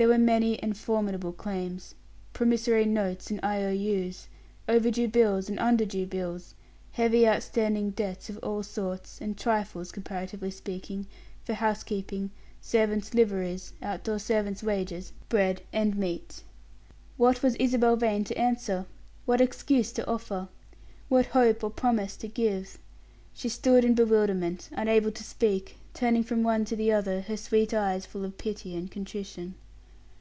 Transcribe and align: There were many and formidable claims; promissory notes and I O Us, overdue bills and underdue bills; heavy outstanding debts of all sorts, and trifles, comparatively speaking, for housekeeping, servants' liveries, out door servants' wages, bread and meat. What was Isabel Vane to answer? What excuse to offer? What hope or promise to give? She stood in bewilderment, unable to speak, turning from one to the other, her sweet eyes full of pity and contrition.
There 0.00 0.08
were 0.08 0.16
many 0.16 0.58
and 0.62 0.74
formidable 0.78 1.34
claims; 1.34 1.94
promissory 2.32 2.86
notes 2.86 3.30
and 3.30 3.38
I 3.42 3.62
O 3.64 3.70
Us, 4.08 4.30
overdue 4.66 5.08
bills 5.08 5.50
and 5.50 5.58
underdue 5.58 6.06
bills; 6.06 6.54
heavy 6.92 7.28
outstanding 7.28 7.90
debts 7.90 8.30
of 8.30 8.38
all 8.38 8.62
sorts, 8.62 9.20
and 9.20 9.36
trifles, 9.36 9.92
comparatively 9.92 10.50
speaking, 10.52 11.06
for 11.44 11.52
housekeeping, 11.52 12.30
servants' 12.62 13.12
liveries, 13.12 13.74
out 13.82 14.02
door 14.04 14.18
servants' 14.18 14.62
wages, 14.62 15.12
bread 15.28 15.60
and 15.70 15.98
meat. 15.98 16.44
What 17.18 17.42
was 17.42 17.54
Isabel 17.56 17.96
Vane 17.96 18.24
to 18.24 18.38
answer? 18.38 18.86
What 19.26 19.42
excuse 19.42 19.92
to 19.92 20.08
offer? 20.08 20.48
What 21.10 21.26
hope 21.26 21.62
or 21.62 21.68
promise 21.68 22.16
to 22.16 22.26
give? 22.26 22.78
She 23.34 23.50
stood 23.50 23.84
in 23.84 23.92
bewilderment, 23.94 24.70
unable 24.72 25.10
to 25.10 25.22
speak, 25.22 25.76
turning 25.92 26.24
from 26.24 26.42
one 26.42 26.64
to 26.64 26.74
the 26.76 26.90
other, 26.90 27.20
her 27.20 27.36
sweet 27.36 27.74
eyes 27.74 28.06
full 28.06 28.24
of 28.24 28.38
pity 28.38 28.74
and 28.74 28.90
contrition. 28.90 29.56